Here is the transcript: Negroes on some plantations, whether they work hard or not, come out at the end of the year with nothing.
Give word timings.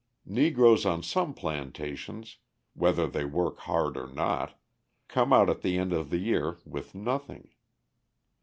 Negroes 0.25 0.83
on 0.83 1.03
some 1.03 1.31
plantations, 1.35 2.37
whether 2.73 3.05
they 3.05 3.23
work 3.23 3.59
hard 3.59 3.95
or 3.97 4.07
not, 4.07 4.59
come 5.07 5.31
out 5.31 5.47
at 5.47 5.61
the 5.61 5.77
end 5.77 5.93
of 5.93 6.09
the 6.09 6.17
year 6.17 6.57
with 6.65 6.95
nothing. 6.95 7.51